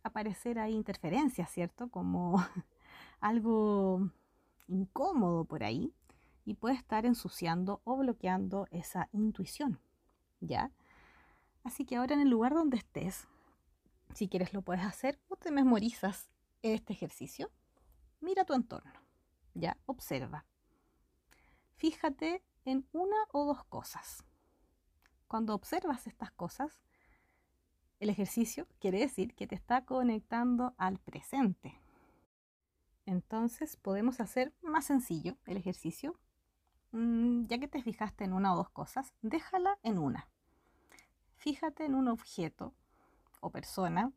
[0.03, 1.89] aparecer ahí interferencias, ¿cierto?
[1.89, 2.37] Como
[3.19, 4.09] algo
[4.67, 5.93] incómodo por ahí
[6.45, 9.79] y puede estar ensuciando o bloqueando esa intuición,
[10.39, 10.71] ¿ya?
[11.63, 13.27] Así que ahora en el lugar donde estés,
[14.13, 16.29] si quieres lo puedes hacer o te memorizas
[16.61, 17.51] este ejercicio.
[18.21, 18.93] Mira tu entorno,
[19.53, 19.77] ¿ya?
[19.85, 20.45] Observa.
[21.79, 24.25] Fíjate en una o dos cosas.
[25.29, 26.81] Cuando observas estas cosas,
[28.01, 31.79] el ejercicio quiere decir que te está conectando al presente.
[33.05, 36.19] Entonces podemos hacer más sencillo el ejercicio.
[36.91, 40.27] Mm, ya que te fijaste en una o dos cosas, déjala en una.
[41.37, 42.73] Fíjate en un objeto
[43.39, 44.11] o persona,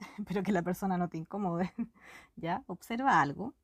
[0.26, 1.72] pero que la persona no te incomode.
[2.34, 3.54] ya, observa algo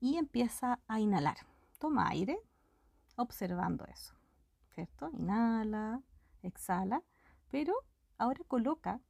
[0.00, 1.36] y empieza a inhalar.
[1.84, 2.40] Toma aire
[3.16, 4.14] observando eso.
[4.74, 5.10] ¿Cierto?
[5.12, 6.00] Inhala,
[6.42, 7.02] exhala,
[7.50, 7.74] pero
[8.16, 9.00] Ahora coloca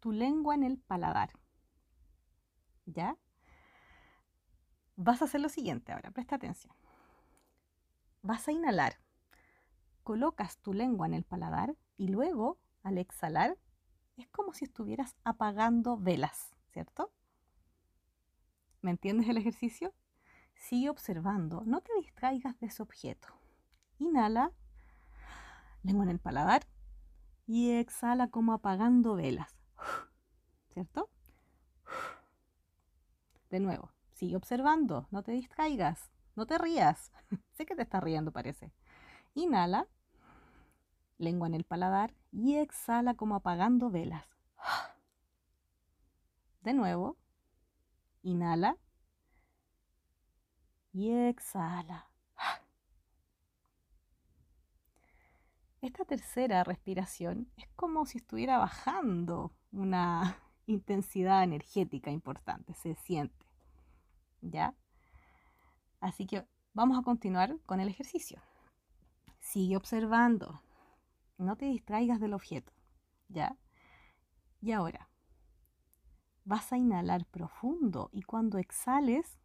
[0.00, 1.30] tu lengua en el paladar.
[2.86, 3.16] ¿Ya?
[4.96, 6.74] Vas a hacer lo siguiente ahora, presta atención.
[8.22, 8.98] Vas a inhalar.
[10.02, 13.56] Colocas tu lengua en el paladar y luego, al exhalar,
[14.16, 17.12] es como si estuvieras apagando velas, ¿cierto?
[18.82, 19.94] ¿Me entiendes el ejercicio?
[20.64, 23.28] Sigue observando, no te distraigas de ese objeto.
[23.98, 24.50] Inhala,
[25.82, 26.66] lengua en el paladar,
[27.46, 29.54] y exhala como apagando velas.
[30.72, 31.10] ¿Cierto?
[33.50, 37.12] De nuevo, sigue observando, no te distraigas, no te rías.
[37.52, 38.72] sé que te estás riendo, parece.
[39.34, 39.86] Inhala,
[41.18, 44.24] lengua en el paladar y exhala como apagando velas.
[46.62, 47.18] De nuevo,
[48.22, 48.78] inhala
[50.94, 52.08] y exhala.
[55.82, 63.44] Esta tercera respiración es como si estuviera bajando una intensidad energética importante, se siente.
[64.40, 64.74] ¿Ya?
[66.00, 68.40] Así que vamos a continuar con el ejercicio.
[69.40, 70.62] Sigue observando.
[71.36, 72.72] No te distraigas del objeto.
[73.28, 73.58] ¿Ya?
[74.60, 75.10] Y ahora,
[76.44, 79.38] vas a inhalar profundo y cuando exhales,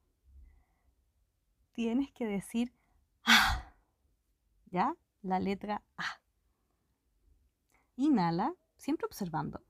[1.80, 2.74] tienes que decir
[3.24, 3.74] ah,
[4.65, 4.98] ¿Ya?
[5.22, 6.20] La letra A.
[7.96, 9.63] Inhala, siempre observando.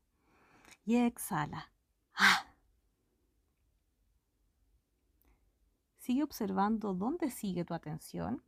[0.88, 1.72] Y exhala.
[2.16, 2.48] ¡Ah!
[6.00, 8.42] Sigue observando dónde sigue tu atención.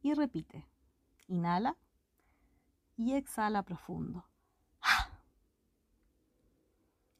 [0.00, 0.68] Y repite.
[1.26, 1.76] Inhala
[2.96, 4.24] y exhala profundo.
[4.80, 5.10] ¡Ah!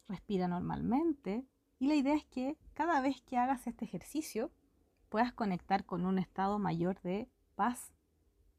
[0.07, 1.45] Respira normalmente
[1.79, 4.51] y la idea es que cada vez que hagas este ejercicio
[5.09, 7.93] puedas conectar con un estado mayor de paz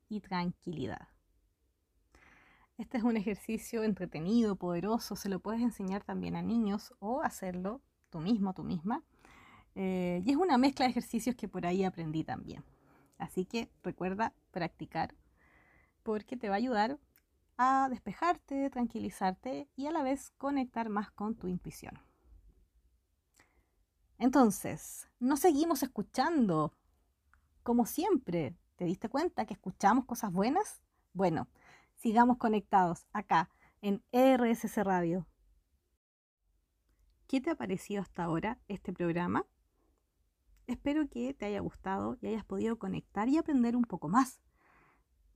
[0.10, 1.08] y tranquilidad.
[2.78, 7.82] Este es un ejercicio entretenido, poderoso, se lo puedes enseñar también a niños o hacerlo
[8.10, 9.04] tú mismo, tú misma.
[9.76, 12.64] Eh, y es una mezcla de ejercicios que por ahí aprendí también.
[13.18, 15.16] Así que recuerda practicar
[16.04, 17.00] porque te va a ayudar
[17.58, 21.98] a despejarte, tranquilizarte y a la vez conectar más con tu intuición.
[24.18, 26.74] Entonces, no seguimos escuchando
[27.64, 28.56] como siempre.
[28.76, 30.82] ¿Te diste cuenta que escuchamos cosas buenas?
[31.14, 31.48] Bueno,
[31.96, 33.50] sigamos conectados acá
[33.82, 35.28] en RSC Radio.
[37.28, 39.46] ¿Qué te ha parecido hasta ahora este programa?
[40.68, 44.42] Espero que te haya gustado y hayas podido conectar y aprender un poco más.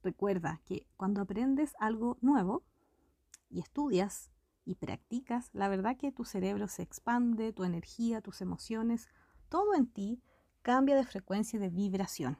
[0.03, 2.63] Recuerda que cuando aprendes algo nuevo
[3.49, 4.31] y estudias
[4.69, 9.09] y practicas, la verdad que tu cerebro se expande, tu energía, tus emociones,
[9.49, 10.21] todo en ti
[10.61, 12.37] cambia de frecuencia y de vibración.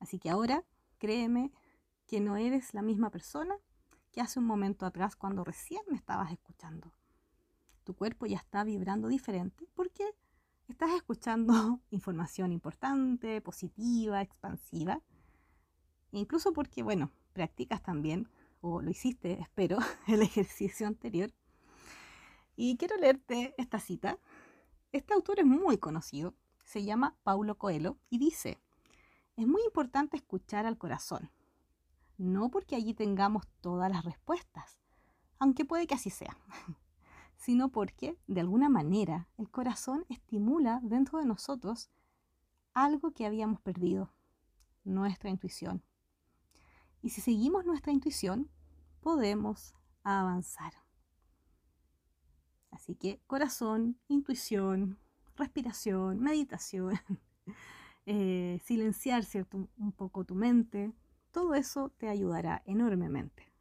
[0.00, 0.64] Así que ahora,
[0.98, 1.52] créeme
[2.08, 3.54] que no eres la misma persona
[4.10, 6.92] que hace un momento atrás cuando recién me estabas escuchando.
[7.84, 10.04] Tu cuerpo ya está vibrando diferente porque
[10.66, 15.00] estás escuchando información importante, positiva, expansiva.
[16.10, 18.28] E incluso porque, bueno, practicas también,
[18.60, 21.32] o lo hiciste, espero, el ejercicio anterior.
[22.56, 24.18] Y quiero leerte esta cita.
[24.92, 28.58] Este autor es muy conocido, se llama Paulo Coelho y dice,
[29.36, 31.30] es muy importante escuchar al corazón,
[32.18, 34.78] no porque allí tengamos todas las respuestas,
[35.38, 36.36] aunque puede que así sea,
[37.36, 41.88] sino porque, de alguna manera, el corazón estimula dentro de nosotros
[42.74, 44.12] algo que habíamos perdido,
[44.84, 45.82] nuestra intuición.
[47.02, 48.50] Y si seguimos nuestra intuición,
[49.00, 50.72] podemos avanzar.
[52.70, 54.98] Así que corazón, intuición,
[55.36, 56.94] respiración, meditación,
[58.06, 59.68] eh, silenciar ¿cierto?
[59.76, 60.92] un poco tu mente,
[61.30, 63.52] todo eso te ayudará enormemente.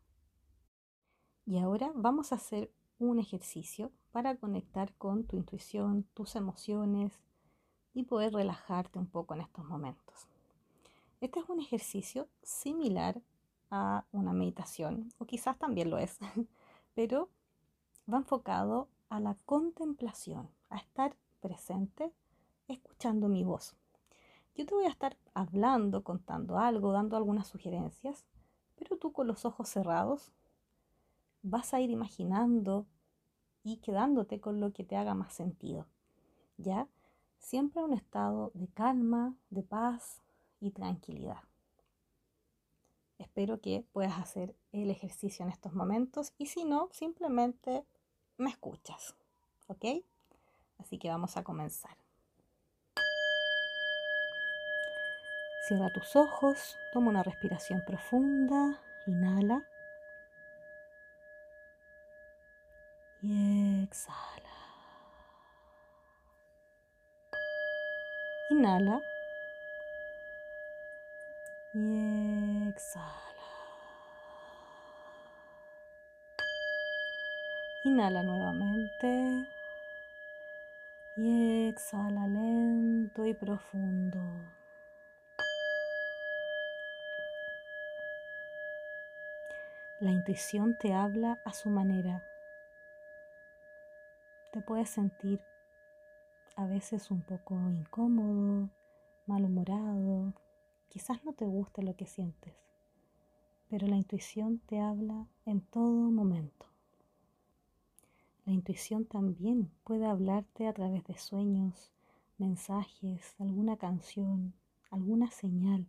[1.46, 7.20] Y ahora vamos a hacer un ejercicio para conectar con tu intuición, tus emociones
[7.94, 10.28] y poder relajarte un poco en estos momentos.
[11.22, 13.22] Este es un ejercicio similar
[13.70, 16.18] a una meditación, o quizás también lo es,
[16.96, 17.30] pero
[18.12, 22.14] va enfocado a la contemplación, a estar presente,
[22.70, 23.76] escuchando mi voz.
[24.56, 28.26] Yo te voy a estar hablando, contando algo, dando algunas sugerencias,
[28.76, 30.32] pero tú con los ojos cerrados
[31.42, 32.86] vas a ir imaginando
[33.64, 35.86] y quedándote con lo que te haga más sentido.
[36.58, 36.88] ¿Ya?
[37.40, 40.22] Siempre un estado de calma, de paz
[40.60, 41.44] y tranquilidad.
[43.18, 47.86] Espero que puedas hacer el ejercicio en estos momentos y si no, simplemente
[48.38, 49.16] me escuchas.
[49.68, 49.86] ¿Ok?
[50.80, 51.96] Así que vamos a comenzar.
[55.68, 59.68] Cierra tus ojos, toma una respiración profunda, inhala
[63.22, 64.50] y exhala.
[68.50, 69.02] Inhala
[71.74, 73.26] y exhala.
[77.84, 79.48] Inhala nuevamente
[81.16, 84.20] y exhala lento y profundo.
[90.00, 92.24] La intuición te habla a su manera.
[94.52, 95.42] Te puedes sentir
[96.56, 98.70] a veces un poco incómodo,
[99.28, 100.34] malhumorado,
[100.90, 102.54] quizás no te guste lo que sientes,
[103.70, 106.66] pero la intuición te habla en todo momento.
[108.46, 111.92] La intuición también puede hablarte a través de sueños,
[112.40, 114.54] mensajes, alguna canción,
[114.90, 115.88] alguna señal,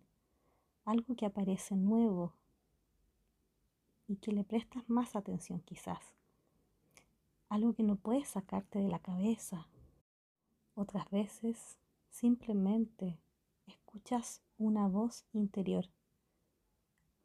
[0.85, 2.35] algo que aparece nuevo
[4.09, 6.15] y que le prestas más atención quizás.
[7.49, 9.67] Algo que no puedes sacarte de la cabeza.
[10.75, 11.79] Otras veces
[12.11, 13.19] simplemente
[13.67, 15.87] escuchas una voz interior.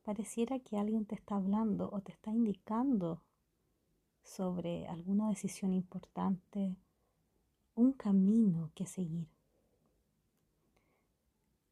[0.03, 3.21] Pareciera que alguien te está hablando o te está indicando
[4.23, 6.77] sobre alguna decisión importante,
[7.75, 9.27] un camino que seguir.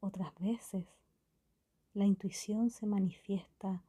[0.02, 0.86] Otras veces
[1.94, 3.86] la intuición se manifiesta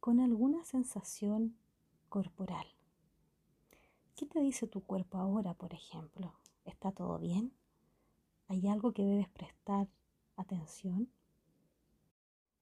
[0.00, 1.58] con alguna sensación
[2.08, 2.66] corporal.
[4.16, 6.32] ¿Qué te dice tu cuerpo ahora, por ejemplo?
[6.64, 7.52] ¿Está todo bien?
[8.48, 9.88] ¿Hay algo que debes prestar
[10.36, 11.08] atención?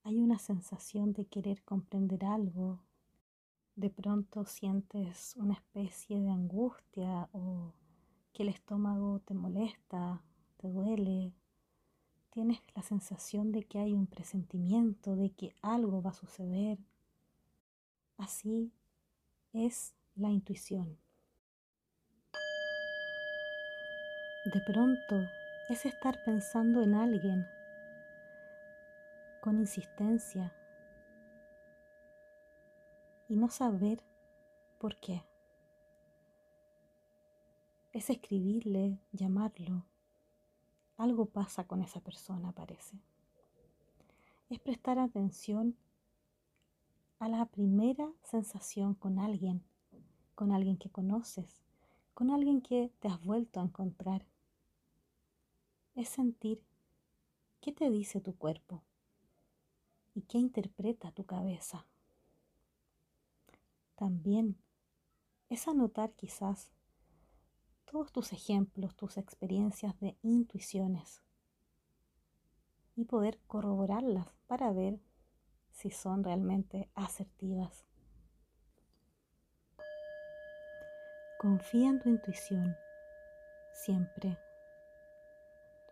[0.04, 2.80] ¿Hay una sensación de querer comprender algo?
[3.76, 7.72] ¿De pronto sientes una especie de angustia o
[8.32, 10.22] que el estómago te molesta,
[10.58, 11.32] te duele?
[12.30, 16.78] ¿Tienes la sensación de que hay un presentimiento, de que algo va a suceder?
[18.16, 18.72] Así
[19.52, 20.98] es la intuición.
[24.44, 25.28] De pronto
[25.68, 27.46] es estar pensando en alguien
[29.42, 30.54] con insistencia
[33.28, 34.00] y no saber
[34.78, 35.24] por qué.
[37.92, 39.84] Es escribirle, llamarlo.
[40.96, 42.96] Algo pasa con esa persona, parece.
[44.48, 45.76] Es prestar atención
[47.18, 49.64] a la primera sensación con alguien,
[50.36, 51.64] con alguien que conoces,
[52.14, 54.24] con alguien que te has vuelto a encontrar.
[55.96, 56.62] Es sentir
[57.60, 58.84] qué te dice tu cuerpo
[60.14, 61.86] y qué interpreta tu cabeza.
[63.96, 64.56] También
[65.48, 66.72] es anotar quizás
[67.84, 71.22] todos tus ejemplos, tus experiencias de intuiciones
[72.96, 75.00] y poder corroborarlas para ver
[75.70, 77.86] si son realmente asertivas.
[81.38, 82.76] Confía en tu intuición
[83.72, 84.38] siempre.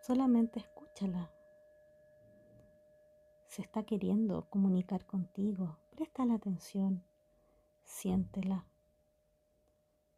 [0.01, 1.31] Solamente escúchala
[3.51, 7.03] se está queriendo comunicar contigo, presta la atención,
[7.83, 8.65] siéntela.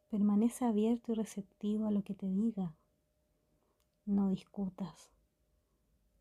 [0.08, 2.76] Permanece abierto y receptivo a lo que te diga.
[4.06, 5.10] No discutas.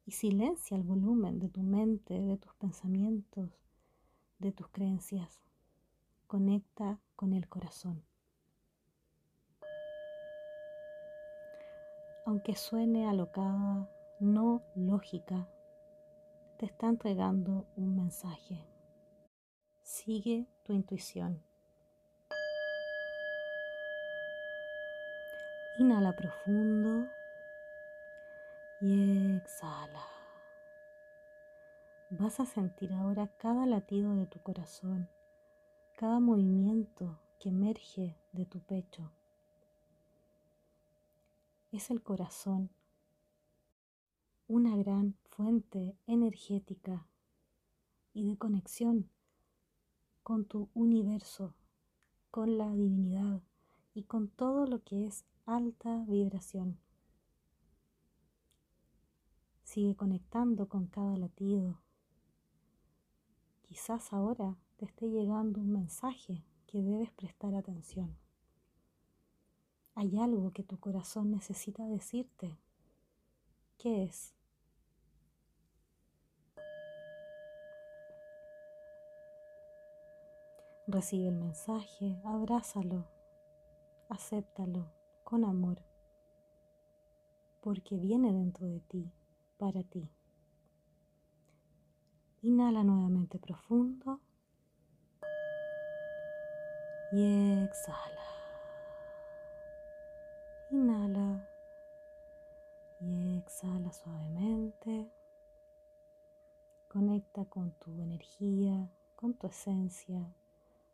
[0.07, 3.61] Y silencia el volumen de tu mente, de tus pensamientos,
[4.39, 5.43] de tus creencias.
[6.25, 8.03] Conecta con el corazón.
[12.25, 13.87] Aunque suene alocada,
[14.19, 15.47] no lógica,
[16.63, 18.65] te está entregando un mensaje.
[19.81, 21.43] Sigue tu intuición.
[25.77, 27.05] Inhala profundo
[28.79, 30.05] y exhala.
[32.11, 35.09] Vas a sentir ahora cada latido de tu corazón,
[35.97, 39.11] cada movimiento que emerge de tu pecho.
[41.73, 42.69] Es el corazón
[44.47, 47.07] una gran fuente energética
[48.13, 49.09] y de conexión
[50.21, 51.53] con tu universo,
[52.29, 53.41] con la divinidad
[53.93, 56.77] y con todo lo que es alta vibración.
[59.63, 61.79] Sigue conectando con cada latido.
[63.63, 68.15] Quizás ahora te esté llegando un mensaje que debes prestar atención.
[69.95, 72.57] Hay algo que tu corazón necesita decirte
[73.77, 74.33] ¿Qué es?
[80.85, 83.07] Recibe el mensaje, abrázalo,
[84.09, 84.91] acéptalo
[85.23, 85.81] con amor,
[87.61, 89.09] porque viene dentro de ti,
[89.57, 90.09] para ti.
[92.41, 94.19] Inhala nuevamente profundo
[97.13, 98.27] y exhala.
[100.69, 101.47] Inhala
[103.05, 105.11] y exhala suavemente.
[106.89, 110.33] Conecta con tu energía, con tu esencia,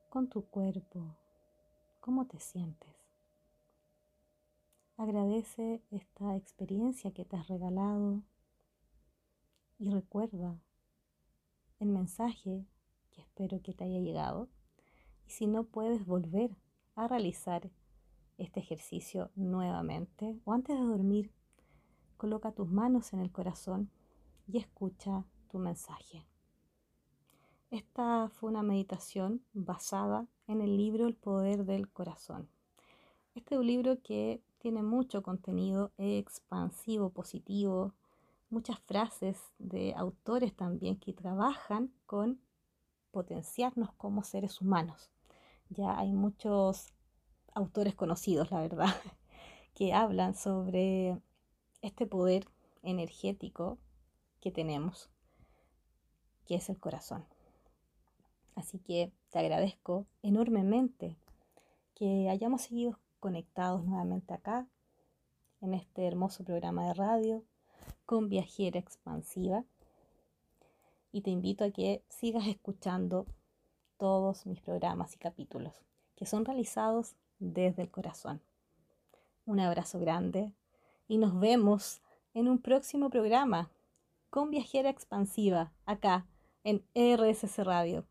[0.10, 1.16] con tu cuerpo.
[2.00, 2.90] ¿Cómo te sientes?
[4.98, 8.24] Agradece esta experiencia que te has regalado
[9.78, 10.60] y recuerda
[11.80, 12.66] el mensaje
[13.12, 14.50] que espero que te haya llegado.
[15.28, 16.58] Y si no puedes volver
[16.96, 17.70] a realizar
[18.38, 21.32] este ejercicio nuevamente o antes de dormir,
[22.20, 23.90] Coloca tus manos en el corazón
[24.46, 26.28] y escucha tu mensaje.
[27.72, 32.50] Esta fue una meditación basada en el libro El Poder del Corazón.
[33.36, 37.94] Este es un libro que tiene mucho contenido expansivo, positivo,
[38.50, 42.42] muchas frases de autores también que trabajan con
[43.12, 45.10] potenciarnos como seres humanos.
[45.70, 46.92] Ya hay muchos
[47.54, 48.94] autores conocidos, la verdad,
[49.74, 51.18] que hablan sobre
[51.82, 52.46] este poder
[52.84, 53.78] energético
[54.42, 55.10] que tenemos,
[56.46, 57.26] que es el corazón.
[58.56, 61.18] Así que te agradezco enormemente
[61.96, 64.68] que hayamos seguido conectados nuevamente acá,
[65.62, 67.44] en este hermoso programa de radio
[68.06, 69.66] con Viajera Expansiva.
[71.12, 73.26] Y te invito a que sigas escuchando
[73.98, 75.74] todos mis programas y capítulos,
[76.16, 78.42] que son realizados desde el corazón.
[79.46, 80.54] Un abrazo grande
[81.10, 82.02] y nos vemos
[82.34, 83.70] en un próximo programa
[84.30, 86.26] con Viajera Expansiva acá
[86.64, 88.06] en RSC Radio.